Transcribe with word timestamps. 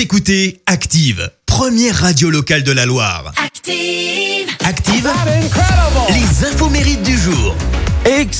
Vous 0.00 0.04
écoutez 0.04 0.62
Active, 0.64 1.30
première 1.44 1.94
radio 1.94 2.30
locale 2.30 2.62
de 2.62 2.72
la 2.72 2.86
Loire. 2.86 3.34
Active. 3.36 4.48
Active, 4.64 5.10
les 6.08 6.46
infos 6.46 6.70
mérites 6.70 7.02
du 7.02 7.18
jour. 7.18 7.54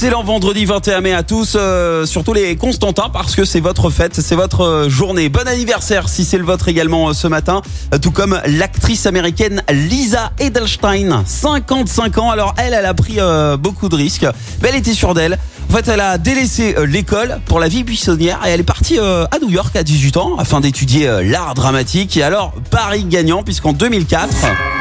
Excellent 0.02 0.24
vendredi 0.24 0.64
21 0.64 1.02
mai 1.02 1.12
à 1.12 1.22
tous, 1.22 1.58
euh, 1.60 2.06
surtout 2.06 2.32
les 2.32 2.56
Constantins 2.56 3.10
parce 3.12 3.37
que 3.37 3.44
c'est 3.44 3.60
votre 3.60 3.90
fête, 3.90 4.19
c'est 4.19 4.34
votre 4.34 4.62
euh, 4.62 4.88
journée. 4.88 5.28
Bon 5.28 5.46
anniversaire 5.46 6.08
si 6.08 6.24
c'est 6.24 6.38
le 6.38 6.44
vôtre 6.44 6.69
également 6.69 7.10
euh, 7.10 7.12
ce 7.12 7.26
matin, 7.26 7.60
tout 8.01 8.10
comme 8.10 8.40
l'actrice 8.47 9.04
américaine 9.04 9.62
Lisa 9.71 10.33
Edelstein, 10.38 11.22
55 11.26 12.16
ans. 12.16 12.30
Alors 12.30 12.54
elle, 12.56 12.72
elle 12.72 12.87
a 12.87 12.94
pris 12.94 13.19
beaucoup 13.58 13.90
de 13.90 13.97
risques, 13.97 14.26
mais 14.62 14.71
elle 14.71 14.76
était 14.76 14.94
sûre 14.94 15.12
d'elle. 15.12 15.38
En 15.69 15.74
fait, 15.74 15.87
elle 15.88 16.01
a 16.01 16.16
délaissé 16.16 16.77
l'école 16.87 17.38
pour 17.45 17.60
la 17.60 17.69
vie 17.69 17.84
buissonnière 17.84 18.41
et 18.46 18.48
elle 18.48 18.60
est 18.60 18.62
partie 18.62 18.98
à 18.98 19.38
New 19.42 19.51
York 19.51 19.77
à 19.77 19.82
18 19.82 20.16
ans 20.16 20.37
afin 20.38 20.60
d'étudier 20.60 21.10
l'art 21.24 21.52
dramatique. 21.52 22.16
Et 22.16 22.23
alors, 22.23 22.55
Paris 22.70 23.05
gagnant 23.05 23.42
puisqu'en 23.42 23.75
2004... 23.75 24.80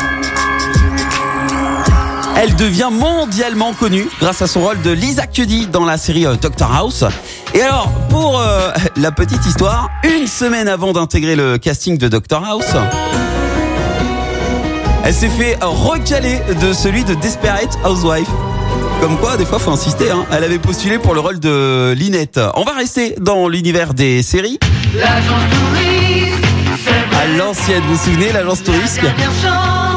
Elle 2.41 2.55
devient 2.55 2.88
mondialement 2.89 3.73
connue 3.73 4.07
grâce 4.21 4.41
à 4.41 4.47
son 4.47 4.61
rôle 4.61 4.81
de 4.81 4.91
Lisa 4.91 5.27
Cuddy 5.27 5.67
dans 5.67 5.84
la 5.84 5.97
série 5.97 6.25
euh, 6.25 6.35
Doctor 6.35 6.73
House. 6.73 7.03
Et 7.53 7.61
alors, 7.61 7.91
pour 8.09 8.39
euh, 8.39 8.71
la 8.95 9.11
petite 9.11 9.45
histoire, 9.45 9.89
une 10.05 10.25
semaine 10.25 10.70
avant 10.70 10.94
d'intégrer 10.94 11.35
le 11.35 11.57
casting 11.57 11.97
de 11.97 12.07
Doctor 12.07 12.45
House, 12.45 12.71
elle 15.03 15.13
s'est 15.13 15.27
fait 15.27 15.57
recaler 15.61 16.39
de 16.61 16.71
celui 16.71 17.03
de 17.03 17.13
Desperate 17.16 17.77
Housewife. 17.83 18.30
Comme 19.02 19.17
quoi, 19.17 19.35
des 19.35 19.44
fois, 19.44 19.59
faut 19.59 19.71
insister. 19.71 20.09
Hein. 20.09 20.25
Elle 20.31 20.45
avait 20.45 20.59
postulé 20.59 20.97
pour 20.97 21.13
le 21.13 21.19
rôle 21.19 21.41
de 21.41 21.91
Linette. 21.91 22.39
On 22.55 22.63
va 22.63 22.71
rester 22.71 23.16
dans 23.19 23.49
l'univers 23.49 23.94
des 23.94 24.23
séries. 24.23 24.59
À 27.21 27.27
l'ancienne, 27.38 27.83
vous 27.85 27.95
vous 27.95 28.02
souvenez, 28.02 28.31
l'agence 28.31 28.63
Tourisque 28.63 29.02
parce 29.02 29.88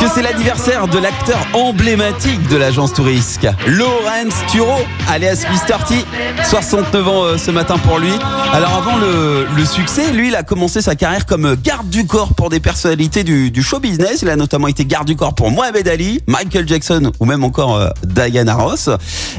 que 0.00 0.08
c'est 0.08 0.22
l'anniversaire 0.22 0.86
de 0.86 0.98
l'acteur 0.98 1.38
emblématique 1.54 2.46
de 2.48 2.56
l'agence 2.56 2.92
Tourisque, 2.92 3.46
Lawrence 3.66 4.34
Turo, 4.50 4.76
alias 5.08 5.44
Mr. 5.50 5.84
T. 5.88 6.04
69 6.44 7.08
ans 7.08 7.24
euh, 7.24 7.38
ce 7.38 7.50
matin 7.50 7.78
pour 7.78 7.98
lui. 7.98 8.12
Alors 8.52 8.74
avant 8.74 8.96
le, 8.96 9.64
succès, 9.64 10.12
lui, 10.12 10.28
il 10.28 10.36
a 10.36 10.42
commencé 10.42 10.80
sa 10.80 10.94
carrière 10.94 11.26
comme 11.26 11.56
garde 11.56 11.88
du 11.88 12.06
corps 12.06 12.34
pour 12.34 12.48
des 12.48 12.60
personnalités 12.60 13.24
du, 13.24 13.62
show 13.62 13.80
business. 13.80 14.22
Il 14.22 14.30
a 14.30 14.36
notamment 14.36 14.68
été 14.68 14.84
garde 14.84 15.06
du 15.06 15.16
corps 15.16 15.34
pour 15.34 15.50
Mohamed 15.50 15.86
Ali, 15.88 16.20
Michael 16.26 16.68
Jackson 16.68 17.12
ou 17.18 17.24
même 17.24 17.42
encore 17.42 17.76
euh, 17.76 17.88
Diana 18.04 18.54
Ross. 18.54 18.88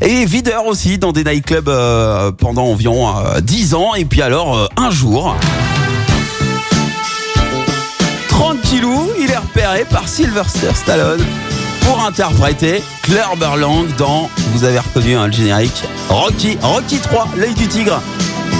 Et 0.01 0.25
videur 0.25 0.65
aussi 0.65 0.97
dans 0.97 1.11
des 1.11 1.23
nightclubs 1.23 1.69
euh, 1.69 2.31
pendant 2.31 2.65
environ 2.65 3.09
euh, 3.17 3.39
10 3.39 3.75
ans. 3.75 3.95
Et 3.95 4.05
puis 4.05 4.21
alors, 4.21 4.69
un 4.77 4.91
jour... 4.91 5.35
Tranquillou, 8.39 9.11
il 9.19 9.29
est 9.29 9.35
repéré 9.35 9.83
par 9.83 10.07
Sylvester 10.07 10.73
Stallone 10.73 11.21
pour 11.81 12.01
interpréter 12.01 12.81
Claire 13.01 13.35
Berlang 13.35 13.85
dans, 13.97 14.29
vous 14.53 14.63
avez 14.63 14.79
reconnu 14.79 15.17
hein, 15.17 15.27
le 15.27 15.33
générique, 15.33 15.83
Rocky, 16.07 16.57
Rocky 16.61 16.99
3, 16.99 17.27
l'œil 17.35 17.53
du 17.53 17.67
tigre. 17.67 18.01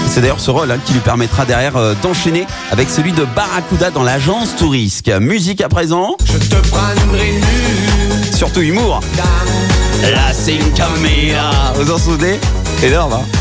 C'est 0.06 0.20
d'ailleurs 0.20 0.38
ce 0.38 0.50
rôle 0.50 0.70
hein, 0.70 0.76
qui 0.84 0.92
lui 0.92 1.00
permettra 1.00 1.46
derrière 1.46 1.78
euh, 1.78 1.94
d'enchaîner 2.02 2.46
avec 2.70 2.90
celui 2.90 3.12
de 3.12 3.24
Barracuda 3.24 3.90
dans 3.90 4.02
l'agence 4.02 4.54
Tourisque. 4.54 5.08
Musique 5.18 5.62
à 5.62 5.70
présent, 5.70 6.18
Je 6.26 6.36
te 6.36 6.56
prendrai 6.68 7.32
nu, 7.32 8.36
surtout 8.36 8.60
humour. 8.60 9.00
Caméra, 10.74 11.72
vous 11.76 11.90
en 11.90 11.96
souvenez? 11.96 12.38
Énorme 12.82 13.14
hein 13.14 13.39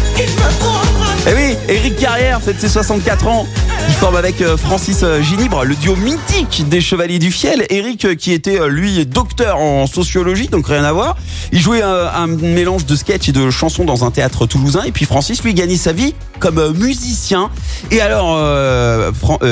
Eh 1.27 1.33
oui, 1.33 1.55
Eric 1.67 1.95
Carrière 1.97 2.41
fête 2.41 2.59
ses 2.59 2.69
64 2.69 3.27
ans. 3.27 3.45
Il 3.87 3.93
forme 3.95 4.15
avec 4.15 4.41
euh, 4.41 4.57
Francis 4.57 5.01
euh, 5.03 5.21
Ginibre 5.21 5.63
le 5.63 5.75
duo 5.75 5.95
mythique 5.95 6.67
des 6.69 6.81
Chevaliers 6.81 7.19
du 7.19 7.31
Fiel. 7.31 7.65
Eric 7.69 8.05
euh, 8.05 8.15
qui 8.15 8.31
était 8.31 8.59
lui 8.67 9.05
docteur 9.05 9.59
en 9.59 9.85
sociologie, 9.85 10.47
donc 10.47 10.67
rien 10.67 10.83
à 10.83 10.91
voir. 10.91 11.17
Il 11.51 11.59
jouait 11.59 11.81
un 11.81 12.27
mélange 12.27 12.85
de 12.85 12.95
sketch 12.95 13.29
et 13.29 13.31
de 13.31 13.49
chansons 13.49 13.85
dans 13.85 14.05
un 14.05 14.11
théâtre 14.11 14.45
toulousain. 14.45 14.83
Et 14.83 14.91
puis 14.91 15.05
Francis 15.05 15.43
lui 15.43 15.53
gagnait 15.53 15.75
sa 15.75 15.93
vie 15.93 16.13
comme 16.39 16.73
musicien. 16.77 17.49
Et 17.91 18.01
alors 18.01 18.37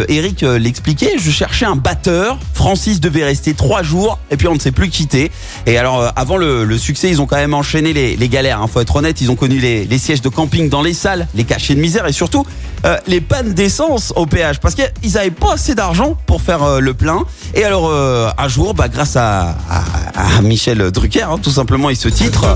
Eric 0.07 0.41
l'expliquait, 0.41 1.15
je 1.17 1.31
cherchais 1.31 1.65
un 1.65 1.75
batteur. 1.75 2.37
Francis 2.53 2.99
devait 2.99 3.23
rester 3.23 3.55
trois 3.55 3.81
jours 3.81 4.19
et 4.29 4.37
puis 4.37 4.47
on 4.47 4.53
ne 4.53 4.59
s'est 4.59 4.71
plus 4.71 4.89
quitté. 4.89 5.31
Et 5.65 5.77
alors 5.77 6.11
avant 6.15 6.37
le, 6.37 6.77
succès, 6.77 7.09
ils 7.09 7.19
ont 7.19 7.25
quand 7.25 7.37
même 7.37 7.55
enchaîné 7.55 7.93
les, 7.93 8.29
galères. 8.29 8.61
Hein, 8.61 8.67
faut 8.71 8.79
être 8.79 8.95
honnête, 8.95 9.19
ils 9.21 9.31
ont 9.31 9.35
connu 9.35 9.57
les 9.57 9.97
sièges 9.97 10.21
de 10.21 10.29
camping 10.29 10.56
dans 10.65 10.81
les 10.81 10.93
salles, 10.93 11.27
les 11.35 11.43
cachets 11.43 11.75
de 11.75 11.79
misère 11.79 12.07
et 12.07 12.11
surtout 12.11 12.45
euh, 12.85 12.97
les 13.07 13.21
pannes 13.21 13.53
d'essence 13.53 14.11
au 14.15 14.25
péage 14.25 14.59
parce 14.59 14.75
qu'ils 14.75 15.13
n'avaient 15.13 15.31
pas 15.31 15.53
assez 15.53 15.75
d'argent 15.75 16.17
pour 16.25 16.41
faire 16.41 16.63
euh, 16.63 16.79
le 16.79 16.93
plein. 16.93 17.23
Et 17.53 17.63
alors 17.63 17.87
euh, 17.89 18.29
un 18.37 18.47
jour, 18.47 18.73
bah, 18.73 18.87
grâce 18.87 19.15
à, 19.15 19.55
Michel 20.41 20.91
Drucker, 20.91 21.23
hein, 21.23 21.37
tout 21.41 21.51
simplement, 21.51 21.89
il 21.89 21.95
se 21.95 22.09
titre 22.09 22.53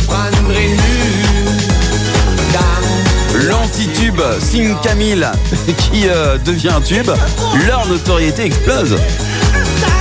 l'antitube 3.34 4.22
Sing 4.40 4.76
Camille 4.84 5.26
qui 5.78 6.04
devient 6.46 6.70
un 6.70 6.82
tube. 6.82 7.10
Leur 7.66 7.88
notoriété 7.88 8.44
explose. 8.44 8.98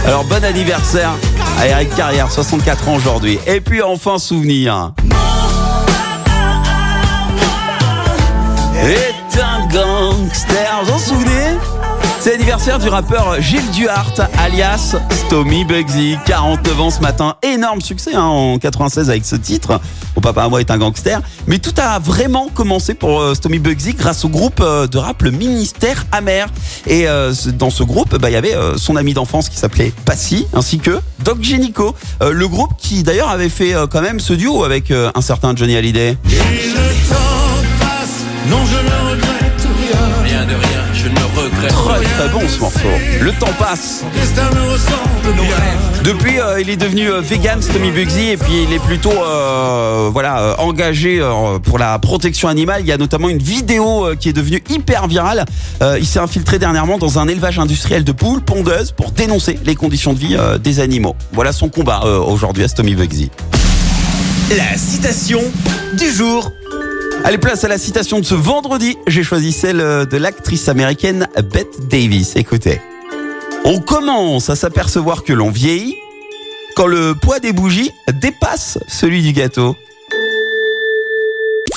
Alors 0.05 0.25
bon 0.25 0.45
anniversaire 0.45 1.13
à 1.59 1.69
Eric 1.69 1.95
Carrière, 1.95 2.31
64 2.31 2.89
ans 2.89 2.97
aujourd'hui. 2.97 3.39
Et 3.47 3.61
puis 3.61 3.83
enfin 3.83 4.19
souvenir. 4.19 4.93
L'anniversaire 12.61 12.79
du 12.79 12.89
rappeur 12.89 13.41
Gilles 13.41 13.71
Duhart, 13.71 14.13
alias 14.39 14.95
Stomy 15.11 15.65
Bugsy, 15.65 16.19
49 16.27 16.81
ans 16.81 16.91
ce 16.91 17.01
matin. 17.01 17.37
Énorme 17.43 17.81
succès 17.81 18.15
hein, 18.15 18.23
en 18.23 18.59
96 18.59 19.09
avec 19.09 19.25
ce 19.25 19.37
titre. 19.37 19.81
Mon 20.15 20.21
papa 20.21 20.43
à 20.43 20.49
moi 20.49 20.61
est 20.61 20.71
un 20.71 20.77
gangster. 20.77 21.23
Mais 21.47 21.59
tout 21.59 21.73
a 21.79 21.99
vraiment 21.99 22.49
commencé 22.49 22.93
pour 22.93 23.21
euh, 23.21 23.35
Stomy 23.35 23.61
Bugsy 23.61 23.95
grâce 23.95 24.27
au 24.27 24.29
groupe 24.29 24.61
euh, 24.61 24.87
de 24.87 24.99
rap 24.99 25.23
Le 25.23 25.31
Ministère 25.31 26.05
Amer. 26.13 26.49
Et 26.87 27.09
euh, 27.09 27.33
dans 27.55 27.71
ce 27.71 27.83
groupe, 27.83 28.19
bah, 28.19 28.29
il 28.29 28.35
y 28.35 28.37
avait 28.37 28.55
euh, 28.55 28.77
son 28.77 28.97
ami 28.97 29.15
d'enfance 29.15 29.49
qui 29.49 29.57
s'appelait 29.57 29.95
Passy, 30.05 30.47
ainsi 30.53 30.79
que 30.79 31.01
Doc 31.25 31.43
Génico. 31.43 31.95
Le 32.21 32.47
groupe 32.49 32.73
qui 32.77 33.03
d'ailleurs 33.03 33.31
avait 33.31 33.49
fait 33.49 33.75
quand 33.91 34.03
même 34.03 34.21
ce 34.21 34.35
duo 34.35 34.65
avec 34.65 34.91
un 34.91 35.21
certain 35.21 35.55
Johnny 35.57 35.77
Hallyday. 35.77 36.11
Et 36.11 36.69
le 36.69 37.09
temps 37.09 37.17
passe, 37.79 38.25
non 38.49 38.59
je 38.67 38.77
ne 38.77 39.11
regrette 39.11 39.69
rien. 39.79 40.25
Rien 40.25 40.45
de 40.45 40.55
rien, 40.55 40.85
je 40.93 41.09
ne 41.09 41.21
regrette 41.41 41.73
Très 41.73 42.00
très 42.21 42.29
bon 42.29 42.47
ce 42.47 42.61
morceau. 42.61 42.89
Le 43.23 43.33
temps 43.33 43.53
passe. 43.59 44.05
Depuis, 46.05 46.39
euh, 46.39 46.61
il 46.61 46.69
est 46.69 46.77
devenu 46.77 47.11
euh, 47.11 47.23
vegan, 47.23 47.63
Stomy 47.63 47.91
Bugsy, 47.93 48.29
et 48.29 48.37
puis 48.37 48.65
il 48.65 48.75
est 48.75 48.79
plutôt 48.79 49.11
euh, 49.11 50.11
voilà 50.13 50.57
engagé 50.59 51.23
pour 51.63 51.79
la 51.79 51.99
protection 51.99 52.49
animale. 52.49 52.83
Il 52.83 52.89
y 52.89 52.93
a 52.93 52.99
notamment 52.99 53.31
une 53.31 53.43
vidéo 53.43 54.09
qui 54.19 54.29
est 54.29 54.35
devenue 54.35 54.63
hyper 54.69 55.09
virale. 55.09 55.47
Il 55.99 56.05
s'est 56.05 56.19
infiltré 56.19 56.59
dernièrement 56.59 56.99
dans 56.99 57.19
un 57.19 57.27
élevage 57.27 57.59
industriel 57.59 58.05
de 58.05 58.13
poules 58.13 58.43
pondeuses 58.43 58.93
pour 58.93 59.13
dénoncer 59.13 59.59
les 59.65 59.75
conditions 59.75 60.13
de 60.13 60.19
vie 60.19 60.37
des 60.63 60.81
animaux. 60.81 61.17
Voilà 61.33 61.53
son 61.53 61.71
combat 61.71 62.05
aujourd'hui 62.05 62.65
à 62.65 62.69
Stomy 62.69 62.95
Bugsy. 62.95 63.31
La 64.51 64.77
citation 64.77 65.41
du 65.95 66.11
jour. 66.11 66.53
Allez, 67.23 67.39
place 67.39 67.65
à 67.65 67.69
la 67.69 67.79
citation 67.79 68.19
de 68.19 68.25
ce 68.25 68.35
vendredi. 68.35 68.97
J'ai 69.07 69.23
choisi 69.23 69.53
celle 69.53 69.81
euh, 69.81 70.05
de 70.07 70.17
l'actrice 70.17 70.69
américaine 70.69 71.29
Bette 71.53 71.89
Davis. 71.89 72.35
Écoutez. 72.35 72.81
On 73.65 73.79
commence 73.79 74.49
à 74.49 74.57
s'apercevoir 74.57 75.23
que 75.23 75.33
l'on 75.33 75.51
vieillit 75.51 75.97
quand 76.77 76.87
le 76.87 77.15
poids 77.15 77.39
des 77.39 77.53
bougies 77.53 77.91
dépasse 78.23 78.79
celui 78.89 79.23
du 79.23 79.33
gâteau. 79.33 79.77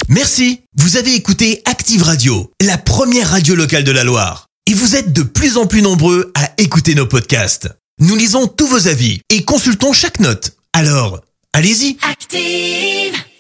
Merci. 0.08 0.62
Vous 0.78 0.96
avez 0.98 1.14
écouté 1.14 1.62
Active 1.66 2.04
Radio, 2.04 2.50
la 2.62 2.78
première 2.78 3.30
radio 3.30 3.56
locale 3.56 3.84
de 3.84 3.92
la 3.92 4.04
Loire. 4.04 4.48
Et 4.66 4.74
vous 4.74 4.96
êtes 4.96 5.12
de 5.12 5.24
plus 5.24 5.58
en 5.58 5.68
plus 5.68 5.82
nombreux 5.82 6.32
à 6.36 6.52
écouter 6.58 6.96
nos 6.96 7.06
podcasts. 7.06 7.70
Nous 8.00 8.16
lisons 8.16 8.48
tous 8.48 8.68
vos 8.68 8.88
avis 8.88 9.20
et 9.30 9.44
consultons 9.44 9.92
chaque 9.92 10.20
note. 10.20 10.54
Alors, 10.74 11.20
allez-y. 11.54 11.98
Active. 12.10 13.33